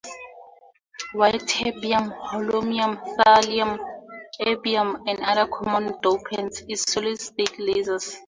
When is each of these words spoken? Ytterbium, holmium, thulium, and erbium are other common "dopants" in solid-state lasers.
Ytterbium, 1.25 2.07
holmium, 2.29 2.91
thulium, 3.17 3.71
and 4.39 4.47
erbium 4.47 4.89
are 5.07 5.21
other 5.29 5.45
common 5.47 5.93
"dopants" 6.01 6.63
in 6.67 6.75
solid-state 6.75 7.57
lasers. 7.59 8.15